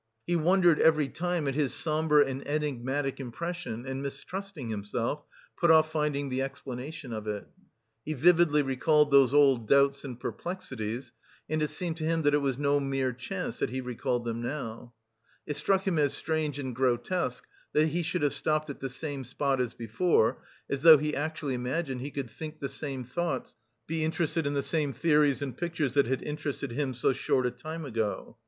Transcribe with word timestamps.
He 0.25 0.35
wondered 0.35 0.79
every 0.79 1.09
time 1.09 1.47
at 1.47 1.53
his 1.53 1.75
sombre 1.75 2.25
and 2.25 2.41
enigmatic 2.47 3.19
impression 3.19 3.85
and, 3.85 4.01
mistrusting 4.01 4.69
himself, 4.69 5.21
put 5.59 5.69
off 5.69 5.91
finding 5.91 6.29
the 6.29 6.41
explanation 6.41 7.13
of 7.13 7.27
it. 7.27 7.47
He 8.03 8.13
vividly 8.15 8.63
recalled 8.63 9.11
those 9.11 9.31
old 9.31 9.67
doubts 9.67 10.03
and 10.03 10.19
perplexities, 10.19 11.11
and 11.47 11.61
it 11.61 11.69
seemed 11.69 11.97
to 11.97 12.03
him 12.03 12.23
that 12.23 12.33
it 12.33 12.39
was 12.39 12.57
no 12.57 12.79
mere 12.79 13.13
chance 13.13 13.59
that 13.59 13.69
he 13.69 13.79
recalled 13.79 14.25
them 14.25 14.41
now. 14.41 14.95
It 15.45 15.55
struck 15.55 15.85
him 15.85 15.99
as 15.99 16.15
strange 16.15 16.57
and 16.57 16.75
grotesque, 16.75 17.45
that 17.73 17.89
he 17.89 18.01
should 18.01 18.23
have 18.23 18.33
stopped 18.33 18.71
at 18.71 18.79
the 18.79 18.89
same 18.89 19.23
spot 19.23 19.61
as 19.61 19.75
before, 19.75 20.41
as 20.67 20.81
though 20.81 20.97
he 20.97 21.15
actually 21.15 21.53
imagined 21.53 22.01
he 22.01 22.09
could 22.09 22.31
think 22.31 22.59
the 22.59 22.69
same 22.69 23.03
thoughts, 23.03 23.55
be 23.85 24.03
interested 24.03 24.47
in 24.47 24.55
the 24.55 24.63
same 24.63 24.93
theories 24.93 25.43
and 25.43 25.57
pictures 25.59 25.93
that 25.93 26.07
had 26.07 26.23
interested 26.23 26.71
him... 26.71 26.95
so 26.95 27.13
short 27.13 27.45
a 27.45 27.51
time 27.51 27.85
ago. 27.85 28.35